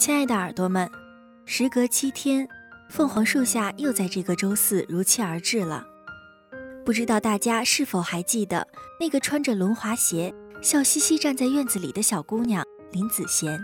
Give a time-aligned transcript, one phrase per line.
[0.00, 0.90] 亲爱的耳朵们，
[1.44, 2.48] 时隔七天，
[2.88, 5.84] 凤凰树下又在这个周四如期而至了。
[6.86, 8.66] 不知道大家是否还记得
[8.98, 13.62] 那个穿着轮滑鞋、笑嘻嘻站在院子里的小姑娘林子贤？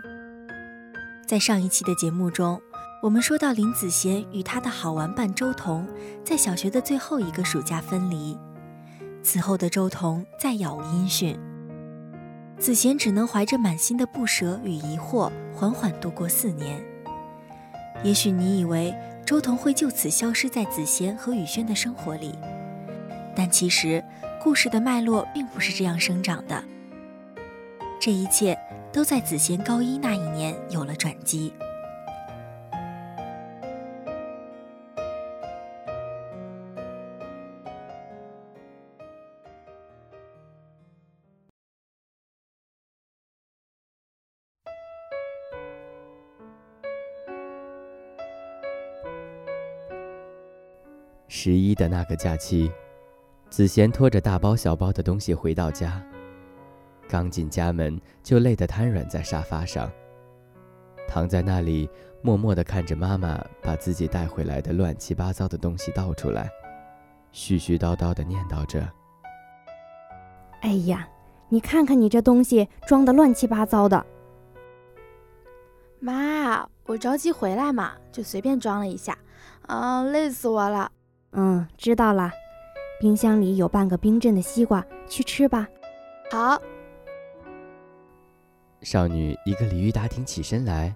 [1.27, 2.61] 在上一期的节目中，
[3.03, 5.89] 我们说到林子贤与他的好玩伴周彤
[6.23, 8.39] 在小学的最后一个暑假分离，
[9.23, 11.35] 此后的周彤再杳无音讯。
[12.59, 16.83] 子贤只能怀着满心的不舍与疑惑，缓缓度过四年。
[18.03, 22.35] 也许你以为周彤会就此消失在子贤和宇轩的生活里，
[23.35, 24.03] 但其实
[24.43, 26.63] 故事的脉络并不是这样生长的。
[28.01, 28.59] 这一切
[28.93, 31.53] 都在子贤高一那一年有了转机。
[51.29, 52.71] 十一的那个假期，
[53.51, 56.01] 子贤拖着大包小包的东西回到家，
[57.09, 59.91] 刚进家门就累得瘫软在沙发上，
[61.09, 61.89] 躺在那里
[62.23, 66.49] 默默地看着妈妈把自己带回来的乱七八糟的东西倒出来，
[67.33, 68.89] 絮絮叨叨地念叨着
[70.63, 71.09] ：“哎呀，
[71.49, 74.07] 你看看你这东西装的乱七八糟的。”
[75.99, 79.19] 妈，我着急回来嘛，就随便装了一下，
[79.63, 80.93] 啊，累死我了。
[81.37, 82.31] 嗯，知道了。
[82.99, 85.69] 冰箱里有半个冰镇的西瓜，去吃吧。
[86.31, 86.61] 好。
[88.81, 90.95] 少女一个鲤鱼打挺起身来，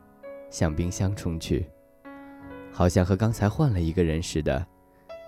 [0.49, 1.69] 向冰箱冲去，
[2.73, 4.67] 好像和刚才换了一个人似的，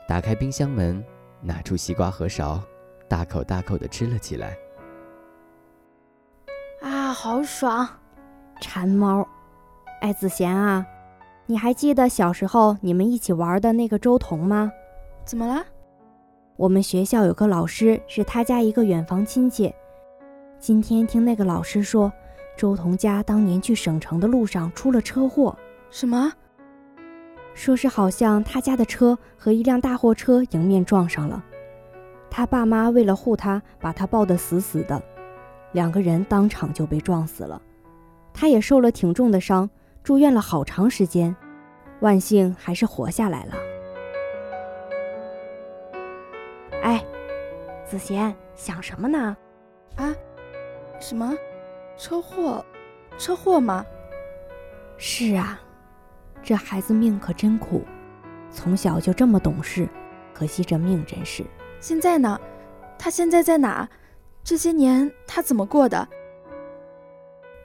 [0.09, 1.05] 打开冰箱门，
[1.43, 2.63] 拿出西瓜和勺，
[3.07, 4.57] 大口大口的吃了起来。
[6.81, 7.87] 啊，好爽！
[8.61, 9.29] 馋猫。
[10.01, 10.87] 哎，子贤啊，
[11.45, 14.73] 你还记得小时候你们一起玩的那个周彤吗？
[15.25, 15.65] 怎么了？
[16.57, 19.73] 我们学校有个老师是他家一个远房亲戚。
[20.59, 22.13] 今天听那个老师说，
[22.57, 25.57] 周彤家当年去省城的路上出了车祸。
[25.91, 26.33] 什么？
[27.55, 31.43] 说是好像他家的车和一辆大货车迎面撞上了。
[32.31, 35.03] 他爸妈为了护他，把他抱得死死的，
[35.73, 37.61] 两个人当场就被撞死了。
[38.33, 39.69] 他也受了挺重的伤，
[40.03, 41.35] 住院了好长时间，
[42.01, 43.55] 万幸还是活下来了。
[47.85, 49.37] 子贤想什么呢？
[49.97, 50.15] 啊？
[50.99, 51.37] 什么？
[51.97, 52.65] 车祸？
[53.19, 53.85] 车祸吗？
[54.97, 55.61] 是啊，
[56.43, 57.85] 这孩子命可真苦，
[58.51, 59.87] 从小就这么懂事，
[60.33, 61.45] 可惜这命真是。
[61.81, 62.41] 现在呢？
[62.99, 63.89] 他现在在哪？
[64.43, 66.09] 这些年他怎么过的？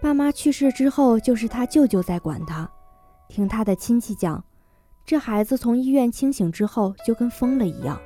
[0.01, 2.69] 爸妈去世之后，就是他舅舅在管他。
[3.29, 4.43] 听他的亲戚讲，
[5.05, 7.99] 这孩子从医院清醒之后，就跟疯了一样。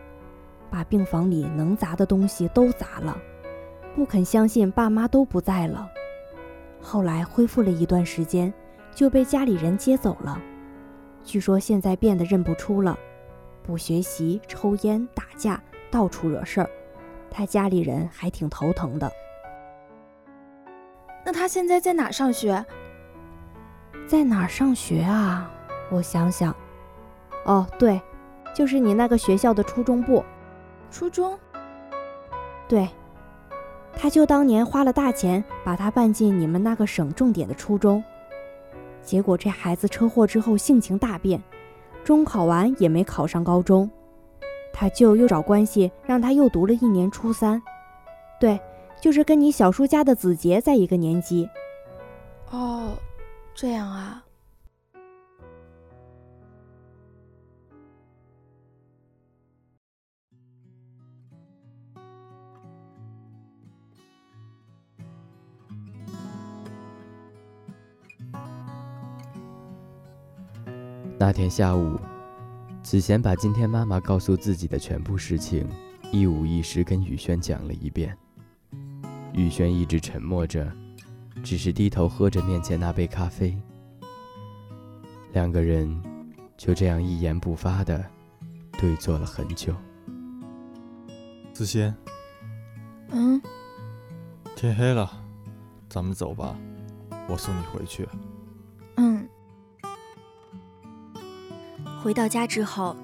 [0.72, 3.16] 把病房里能砸的东西都砸了，
[3.94, 5.88] 不肯相信爸妈都不在了。
[6.82, 8.52] 后来恢复了一段时间，
[8.96, 10.42] 就被家里人接走了。
[11.24, 12.98] 据说现在变得认不出了，
[13.62, 16.70] 不学习、抽烟、打架，到处惹事儿，
[17.30, 19.12] 他家里人还挺头疼的。
[21.24, 22.66] 那他现在在哪上学？
[24.08, 25.52] 在哪儿上学啊？
[25.92, 26.56] 我想想，
[27.46, 28.02] 哦，对，
[28.56, 30.24] 就是你那个学校的初中部。
[30.92, 31.40] 初中，
[32.68, 32.88] 对，
[33.96, 38.04] 他就当年花了大钱把他办进你们那个省重点的初中，
[39.02, 41.42] 结果这孩子车祸之后性情大变，
[42.04, 43.90] 中考完也没考上高中，
[44.74, 47.62] 他舅又找关系让他又读了一年初三，
[48.40, 48.60] 对，
[49.00, 51.50] 就是跟你小叔家的子杰在一个年级。
[52.52, 52.92] 哦，
[53.56, 54.24] 这样啊。
[71.22, 72.00] 那天下午，
[72.82, 75.70] 子贤把今天妈妈告诉自己的全部事情，
[76.12, 78.18] 一五一十跟宇轩讲了一遍。
[79.32, 80.68] 宇轩一直沉默着，
[81.44, 83.56] 只是低头喝着面前那杯咖啡。
[85.32, 85.96] 两个人
[86.58, 88.04] 就这样一言不发的
[88.80, 89.76] 对坐了很久。
[91.54, 91.96] 子贤，
[93.12, 93.40] 嗯，
[94.56, 95.08] 天黑了，
[95.88, 96.58] 咱们走吧，
[97.30, 98.10] 我送你回去。
[102.02, 102.96] 回到家之后，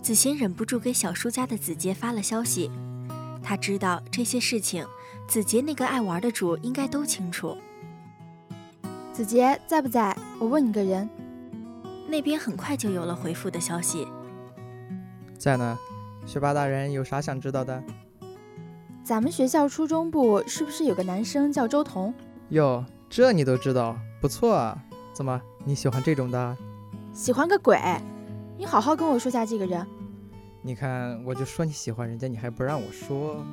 [0.00, 2.70] 子欣忍不住给小叔家的子杰发了消息。
[3.42, 4.86] 他知道这些事情，
[5.28, 7.54] 子杰那个爱玩的主应该都清楚。
[9.12, 10.16] 子杰在不在？
[10.38, 11.06] 我问你个人。
[12.08, 14.08] 那边很快就有了回复的消息。
[15.36, 15.78] 在呢，
[16.24, 17.82] 学霸大人有啥想知道的？
[19.04, 22.14] 咱们学校初中部是不是有个男生叫周彤？
[22.48, 24.82] 哟，这你都知道，不错啊。
[25.12, 26.56] 怎么，你喜欢这种的？
[27.12, 27.78] 喜欢个鬼！
[28.58, 29.86] 你好好跟我说下这个人。
[30.62, 33.44] 你看，我就说你喜欢人家，你还不让我说。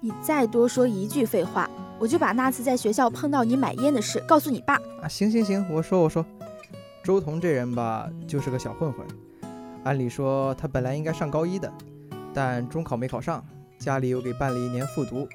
[0.00, 4.74] 你再多说一句废话，我就把那次在学校碰到你买烟的事告诉你爸。
[5.02, 6.24] 啊，行行行，我说我说。
[7.02, 9.06] 周彤这人吧，就是个小混混。
[9.84, 11.72] 按理说他本来应该上高一的，
[12.34, 13.42] 但中考没考上，
[13.78, 15.26] 家里又给办了一年复读。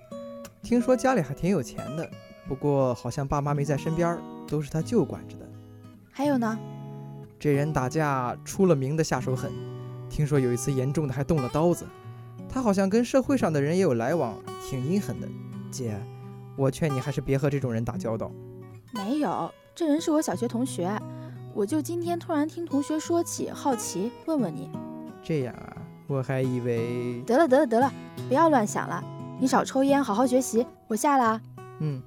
[0.61, 2.07] 听说家里还挺有钱的，
[2.47, 4.17] 不过好像爸妈没在身边，
[4.47, 5.49] 都是他舅管着的。
[6.11, 6.57] 还有呢，
[7.43, 9.51] 这人打架出了名的下手狠，
[10.09, 11.85] 听说有一次严重的还动了刀子。
[12.47, 14.33] 他好像跟社会上的人也有来往，
[14.65, 15.27] 挺阴狠的。
[15.69, 15.99] 姐，
[16.55, 18.31] 我劝你还是别和这种人打交道。
[18.93, 20.89] 没有，这人是我小学同学。
[21.53, 24.69] 我就今天突然听同学说起，好奇问问你。
[25.21, 25.75] 这样啊，
[26.07, 27.21] 我还以为……
[27.23, 27.91] 得了得了得了，
[28.29, 29.03] 不要乱想了。
[29.37, 30.65] 你少抽烟，好好学习。
[30.87, 31.41] 我下了。
[31.81, 32.01] 嗯。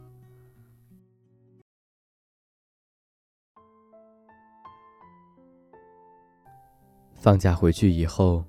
[7.26, 8.44] 放假回去以后，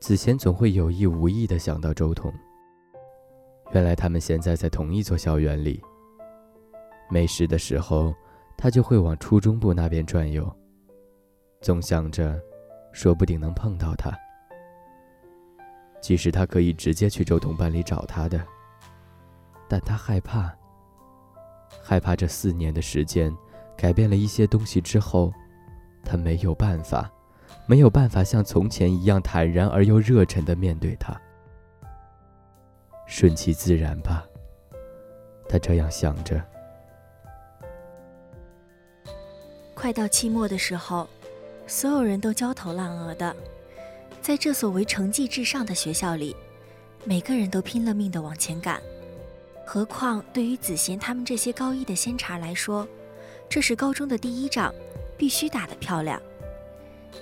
[0.00, 2.30] 子贤总会有意无意的想到周彤。
[3.72, 5.82] 原来他们现在在同一座校园里。
[7.08, 8.14] 没事的时候。
[8.58, 10.50] 他就会往初中部那边转悠，
[11.60, 12.40] 总想着，
[12.90, 14.10] 说不定能碰到他。
[16.00, 18.42] 即使他可以直接去周彤班里找他的，
[19.68, 20.54] 但他害怕，
[21.82, 23.34] 害怕这四年的时间
[23.76, 25.30] 改变了一些东西之后，
[26.02, 27.12] 他没有办法，
[27.66, 31.20] 没有办法像从前一样坦然而又热忱的面对他。
[33.06, 34.24] 顺其自然吧，
[35.48, 36.42] 他这样想着。
[39.74, 41.08] 快到期末的时候，
[41.66, 43.34] 所有人都焦头烂额的。
[44.22, 46.34] 在这所为成绩至上的学校里，
[47.04, 48.82] 每个人都拼了命的往前赶。
[49.64, 52.86] 何况对于子贤他们这些高一的仙茬来说，
[53.48, 54.74] 这是高中的第一仗，
[55.16, 56.20] 必须打得漂亮。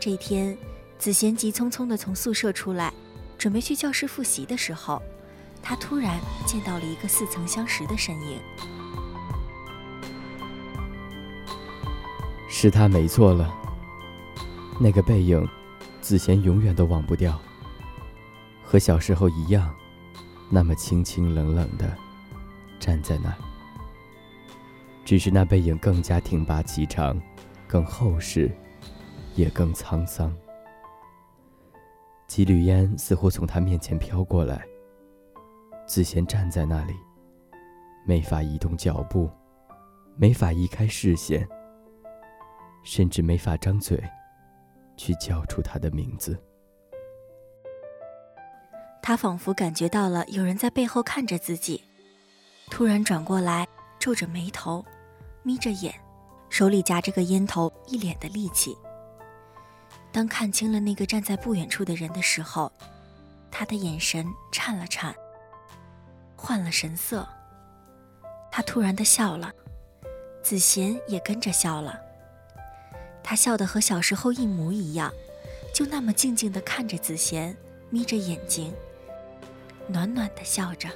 [0.00, 0.56] 这天，
[0.98, 2.92] 子贤急匆匆的从宿舍出来，
[3.38, 5.00] 准备去教室复习的时候，
[5.62, 8.38] 他突然见到了一个似曾相识的身影。
[12.48, 13.52] 是他没错了。
[14.78, 15.46] 那个背影，
[16.00, 17.40] 子贤永远都忘不掉。
[18.62, 19.74] 和小时候一样，
[20.50, 21.96] 那么清清冷冷的
[22.78, 23.36] 站在那儿。
[25.04, 27.20] 只是那背影更加挺拔颀长，
[27.66, 28.50] 更厚实，
[29.34, 30.34] 也更沧桑。
[32.26, 34.64] 几缕烟似乎从他面前飘过来。
[35.86, 36.94] 子贤站在那里，
[38.06, 39.30] 没法移动脚步，
[40.16, 41.46] 没法移开视线。
[42.82, 44.02] 甚至没法张嘴，
[44.94, 46.38] 去叫出他的名字。
[49.02, 51.82] 他仿佛感觉到了有人在背后看着自己，
[52.70, 53.66] 突然转过来，
[53.98, 54.84] 皱着眉头，
[55.42, 55.94] 眯着眼，
[56.50, 58.76] 手里夹着个烟头，一脸的戾气。
[60.14, 62.70] 当看清了那个站在不远处的人的时候，
[63.50, 65.12] 他的眼神颤了颤，
[66.36, 67.28] 换了神色。
[68.48, 69.52] 他突然的笑了，
[70.40, 72.00] 子贤也跟着笑了。
[73.24, 75.12] 他笑得和小时候一模一样，
[75.74, 77.56] 就那么静静的看着子贤，
[77.90, 78.72] 眯着眼睛，
[79.88, 80.88] 暖暖的笑着。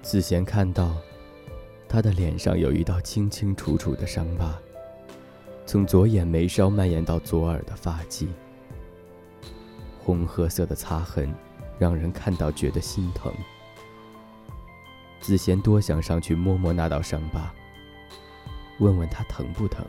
[0.00, 0.96] 子贤看到，
[1.94, 4.52] 他的脸上有一道清清楚楚的伤疤，
[5.64, 8.30] 从左眼眉梢蔓延到左耳的发际，
[10.02, 11.32] 红褐色的擦痕，
[11.78, 13.32] 让人看到觉得心疼。
[15.20, 17.54] 子贤多想上去摸摸那道伤疤，
[18.80, 19.86] 问问他疼不疼，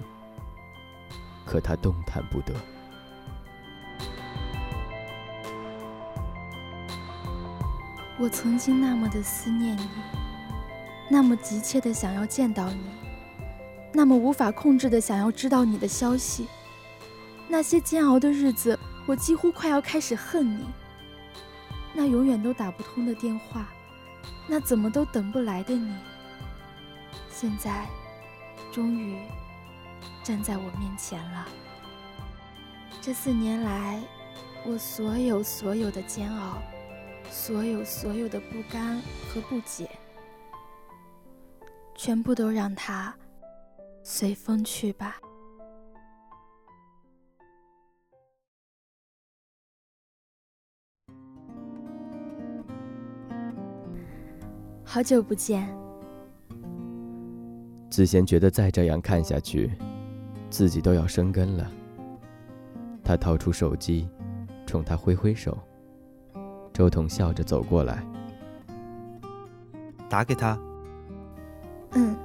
[1.43, 2.53] 可他动弹不得。
[8.19, 9.89] 我曾经那么的思念你，
[11.07, 12.79] 那么急切的想要见到你，
[13.93, 16.47] 那么无法控制的想要知道你的消息。
[17.47, 20.65] 那些煎熬的日子，我几乎快要开始恨你。
[21.93, 23.69] 那永远都打不通的电话，
[24.47, 25.93] 那怎么都等不来的你，
[27.31, 27.85] 现在
[28.71, 29.15] 终于
[30.23, 31.47] 站在我面前了。
[32.99, 34.01] 这四年来，
[34.65, 36.57] 我所有所有的煎熬，
[37.29, 39.87] 所有所有的不甘和不解，
[42.05, 43.11] 全部都让它
[44.03, 45.17] 随风去吧。
[54.83, 55.67] 好久不见。
[57.89, 59.71] 子贤觉得再这样看下去，
[60.51, 61.71] 自己都要生根了。
[63.03, 64.07] 他掏出手机，
[64.67, 65.57] 冲他挥挥手。
[66.71, 68.05] 周彤笑着走过来，
[70.07, 70.55] 打给他。
[71.95, 72.15] 嗯。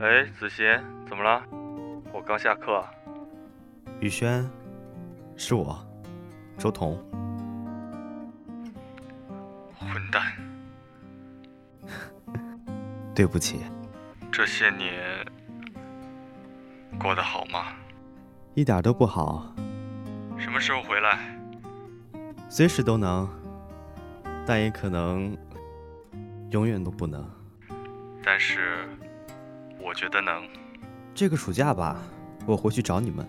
[0.00, 0.66] 哎，子欣，
[1.08, 1.42] 怎么了？
[2.12, 2.84] 我刚下课。
[4.00, 4.44] 雨轩，
[5.36, 5.78] 是我，
[6.58, 6.98] 周彤。
[9.78, 10.22] 混蛋！
[13.14, 13.60] 对不起。
[14.32, 15.24] 这些年
[16.98, 17.72] 过得好吗？
[18.54, 19.54] 一点都不好。
[20.36, 21.18] 什么时候回来？
[22.48, 23.28] 随时都能，
[24.46, 25.36] 但也可能
[26.54, 27.28] 永远都不能。
[28.24, 28.86] 但是
[29.82, 30.46] 我觉得能。
[31.12, 32.00] 这个暑假吧，
[32.46, 33.26] 我回去找你们。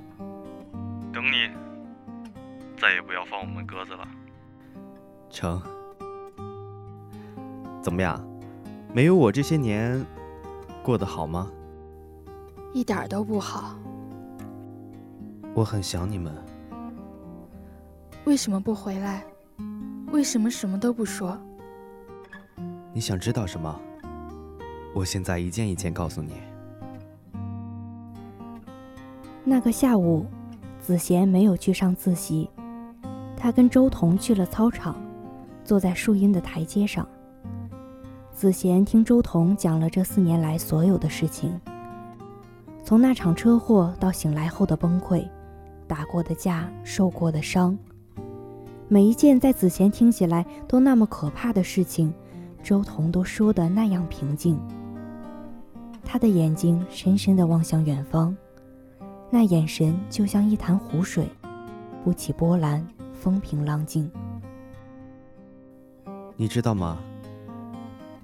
[1.12, 1.50] 等你。
[2.80, 4.08] 再也不要放我们鸽子了。
[5.32, 5.60] 成。
[7.82, 8.24] 怎么样？
[8.94, 10.06] 没有我这些年
[10.84, 11.52] 过得好吗？
[12.74, 13.76] 一点都不好。
[15.56, 16.32] 我很想你们。
[18.26, 19.26] 为什么不回来？
[20.12, 21.36] 为什么什么都不说？
[22.96, 23.78] 你想知道什么？
[24.94, 26.32] 我现在一件一件告诉你。
[29.44, 30.26] 那个下午，
[30.80, 32.50] 子贤没有去上自习，
[33.36, 34.96] 他跟周彤去了操场，
[35.66, 37.06] 坐在树荫的台阶上。
[38.32, 41.60] 子贤听周彤讲了这四年来所有的事情，
[42.82, 45.28] 从那场车祸到醒来后的崩溃，
[45.86, 47.78] 打过的架、受过的伤，
[48.88, 52.14] 每一件在子贤听起来都那么可怕的事情，
[52.66, 54.60] 周彤都说的那样平静。
[56.04, 58.36] 他的眼睛深深地望向远方，
[59.30, 61.30] 那眼神就像一潭湖水，
[62.04, 64.10] 不起波澜，风平浪静。
[66.36, 66.98] 你知道吗？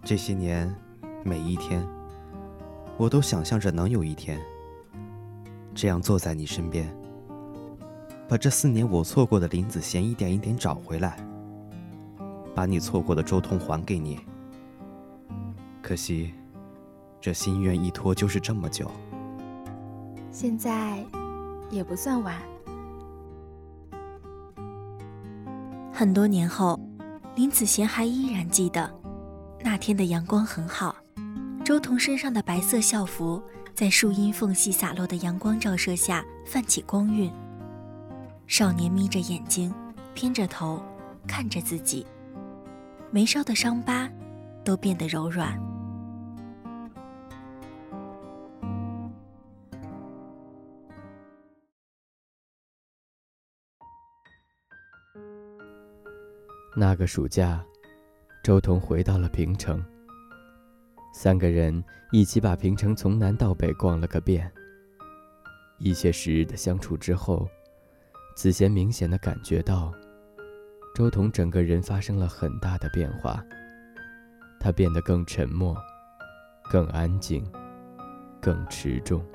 [0.04, 0.74] 这些年，
[1.24, 1.88] 每一天，
[2.98, 4.40] 我都想象着能有一天，
[5.76, 6.92] 这样坐在你身边，
[8.28, 11.24] 把这四年我错过的林子贤一点一点找回来，
[12.53, 14.20] 把你错过的周通还给你。
[15.81, 16.34] 可惜，
[17.20, 18.89] 这心愿一拖就是这么久。
[20.31, 21.03] 现在，
[21.70, 22.36] 也不算晚。
[25.91, 26.79] 很多年后，
[27.36, 28.89] 林子贤还依然记得。
[29.63, 30.96] 那天的阳光很好，
[31.63, 33.41] 周彤身上的白色校服
[33.75, 37.31] 在树荫缝隙洒落的阳光照射下泛起光晕。
[38.48, 39.72] 少年眯着眼睛，
[40.15, 40.81] 偏着头
[41.27, 42.05] 看着自己，
[43.12, 44.10] 眉梢的伤疤
[44.63, 45.60] 都变得柔软。
[56.75, 57.63] 那个暑假。
[58.44, 59.80] 周彤回到了平城，
[61.13, 64.51] 三个人一起把平城从南到北逛了个遍。
[65.77, 67.48] 一些时日的相处之后，
[68.36, 69.94] 子贤明显的感觉到，
[70.94, 73.44] 周彤整个人发生了很大的变化。
[74.60, 75.76] 他变得更沉默，
[76.70, 77.44] 更安静，
[78.40, 79.26] 更持重，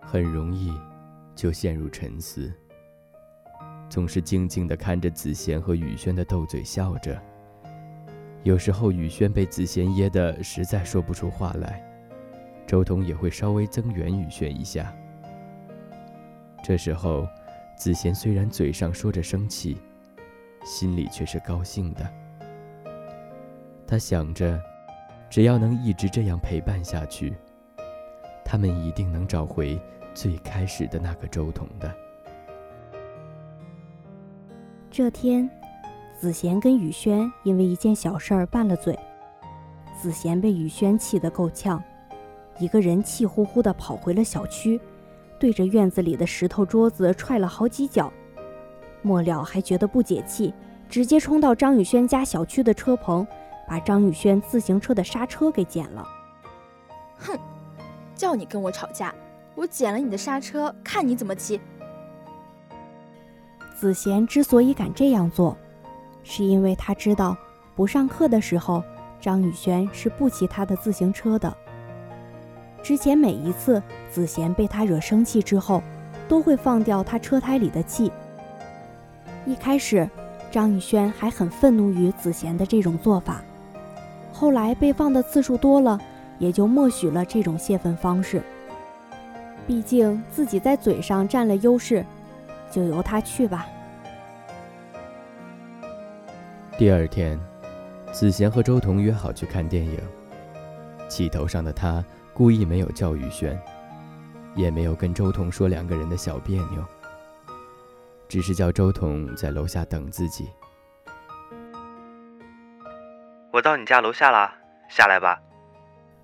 [0.00, 0.72] 很容易
[1.34, 2.50] 就陷入沉思，
[3.90, 7.20] 总是静静的看着子贤和雨轩的斗嘴，笑着。
[8.42, 11.84] 有时候雨轩被子贤噎得实在说不出话来，
[12.66, 14.90] 周彤也会稍微增援雨轩一下。
[16.64, 17.28] 这时候，
[17.76, 19.76] 子贤虽然嘴上说着生气，
[20.64, 22.06] 心里却是高兴的。
[23.86, 24.60] 他想着，
[25.28, 27.34] 只要能一直这样陪伴下去，
[28.44, 29.80] 他们一定能找回
[30.14, 31.94] 最开始的那个周彤的。
[34.90, 35.50] 这天。
[36.18, 38.94] 子贤跟雨轩因为一件小事儿拌了嘴，
[39.98, 41.82] 子贤被雨轩气得够呛，
[42.58, 44.78] 一个人气呼呼地跑回了小区，
[45.38, 48.12] 对着院子里的石头桌子踹了好几脚，
[49.02, 50.52] 末了还觉得不解气，
[50.88, 53.26] 直接冲到张宇轩家小区的车棚，
[53.68, 56.06] 把张宇轩自行车的刹车给剪了。
[57.16, 57.38] 哼，
[58.14, 59.14] 叫你跟我吵架，
[59.54, 61.60] 我剪了你的刹车，看你怎么骑。
[63.74, 65.56] 子贤之所以敢这样做，
[66.22, 67.36] 是因为他知道
[67.74, 68.82] 不上课的时候，
[69.20, 71.56] 张宇轩是不骑他的自行车的。
[72.82, 75.82] 之前每一次子贤被他惹生气之后，
[76.28, 78.10] 都会放掉他车胎里的气。
[79.50, 80.08] 一开始，
[80.48, 83.42] 张宇轩还很愤怒于子贤的这种做法，
[84.32, 85.98] 后来被放的次数多了，
[86.38, 88.40] 也就默许了这种泄愤方式。
[89.66, 92.06] 毕竟自己在嘴上占了优势，
[92.70, 93.66] 就由他去吧。
[96.78, 97.36] 第二天，
[98.12, 99.98] 子贤和周彤约好去看电影。
[101.08, 102.04] 气头上的他。
[102.32, 103.60] 故意没有叫雨轩，
[104.54, 106.82] 也没有跟周彤说两个人的小别扭，
[108.30, 110.48] 只是叫周彤在楼下等自己。
[113.52, 114.48] 我到你家楼下了，
[114.88, 115.36] 下来吧。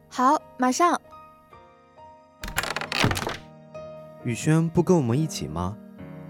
[0.08, 1.00] 好，马上。
[4.22, 5.76] 雨轩不跟我们一起吗？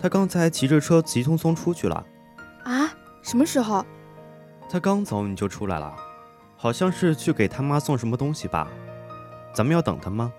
[0.00, 2.02] 他刚才骑着车急匆匆出去了。
[2.64, 2.90] 啊？
[3.20, 3.84] 什么时候？
[4.70, 5.94] 他刚走你就出来了，
[6.56, 8.66] 好像是去给他妈送什么东西吧。
[9.52, 10.32] 咱们要等他吗？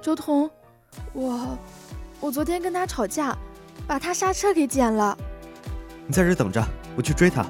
[0.00, 0.50] 周彤，
[1.12, 1.58] 我
[2.18, 3.36] 我昨天跟他吵架，
[3.86, 5.16] 把他刹车给剪了。
[6.06, 6.64] 你在这等着，
[6.96, 7.44] 我去追他。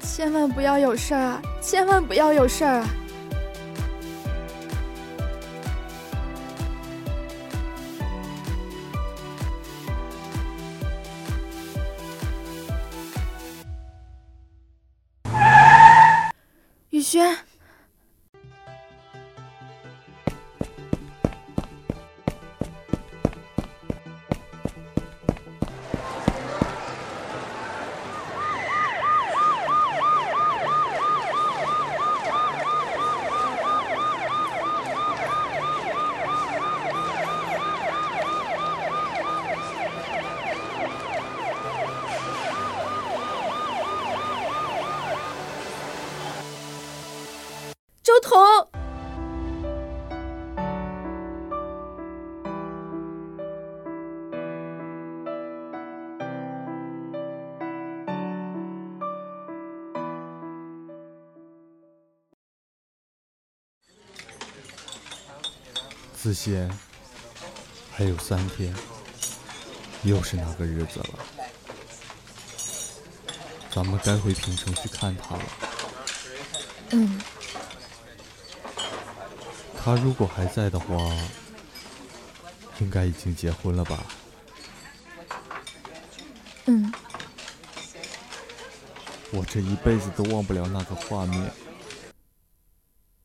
[0.00, 1.42] 千万不要有事儿啊！
[1.60, 2.88] 千万不要有事儿啊！
[17.02, 17.36] 轩，
[66.22, 66.70] 子贤，
[67.90, 68.72] 还有三天，
[70.04, 71.18] 又是那个日子了，
[73.72, 75.42] 咱们该回平城去看他了。
[76.92, 77.20] 嗯。
[79.76, 80.94] 他如果还在的话，
[82.78, 84.06] 应该已经结婚了吧？
[86.66, 86.92] 嗯。
[89.32, 91.52] 我这一辈子都忘不了那个画面。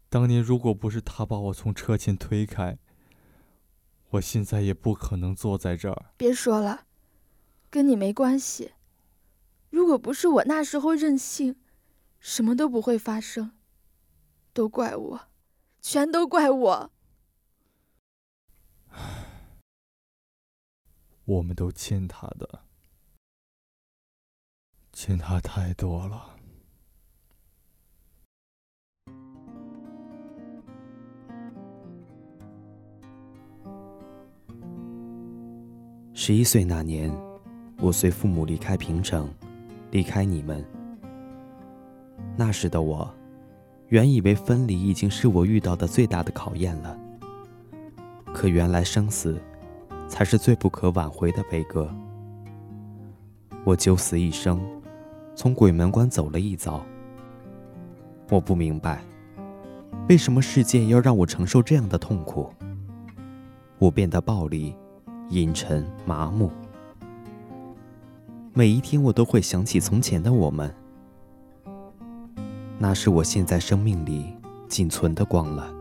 [0.09, 2.75] 当年如果不是他把我从车前推开，
[4.11, 6.05] 我现在也不可能坐在这儿。
[6.15, 6.85] 别说了，
[7.69, 8.73] 跟你没关系。
[9.69, 11.57] 如果不是我那时候任性，
[12.19, 13.51] 什么都不会发生。
[14.53, 15.27] 都怪我。
[15.79, 16.91] 全都怪我！
[21.23, 22.63] 我们都欠他的，
[24.91, 26.36] 欠他太多了。
[36.19, 37.15] 十一岁那年，
[37.79, 39.29] 我随父母离开平城，
[39.91, 40.65] 离开你们。
[42.35, 43.07] 那时的我。
[43.89, 46.97] 原以为分离已经是我遇到的最大的考验了，
[48.33, 49.39] 可原来生死
[50.07, 51.87] 才是最不可挽回的悲歌。
[53.63, 54.59] 我九死一生，
[55.35, 56.83] 从鬼门关走了一遭。
[58.31, 59.03] 我不明白，
[60.09, 62.51] 为什么世界要让我承受这样的痛苦？
[63.77, 64.75] 我变得暴力、
[65.29, 66.49] 阴沉、麻木。
[68.53, 70.73] 每一天，我都会想起从前的我们。
[72.79, 74.33] 那是我现在生命里
[74.69, 75.73] 仅存的光了，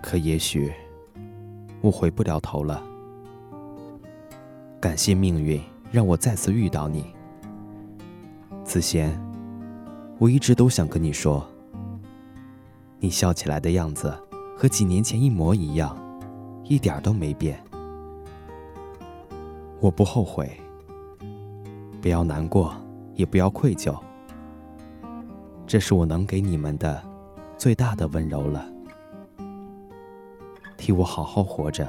[0.00, 0.72] 可也许
[1.80, 2.82] 我回不了头了。
[4.78, 5.60] 感谢命运
[5.90, 7.04] 让我再次遇到你，
[8.64, 9.20] 子贤。
[10.18, 11.46] 我一直都想跟你说，
[12.98, 14.14] 你笑起来的样子
[14.56, 15.96] 和几年前一模一样，
[16.70, 17.60] 一点都没变。
[19.80, 20.48] 我不后悔，
[22.00, 22.72] 不要难过，
[23.16, 23.98] 也不要愧疚。
[25.66, 27.02] 这是我能给你们的
[27.58, 28.64] 最大的温柔了。
[30.76, 31.88] 替我好好活着，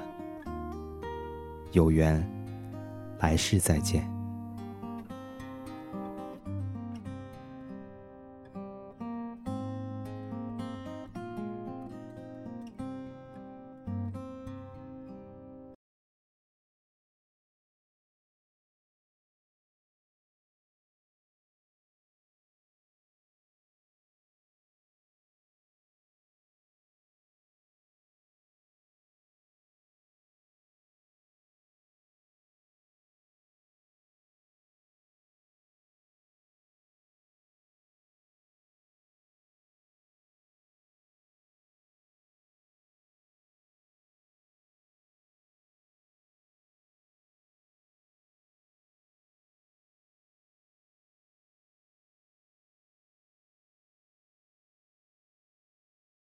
[1.74, 2.28] 有缘
[3.20, 4.11] 来世再见。